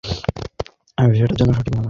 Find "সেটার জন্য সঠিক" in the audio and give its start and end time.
1.17-1.73